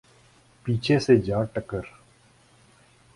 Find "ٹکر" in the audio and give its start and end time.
1.53-1.83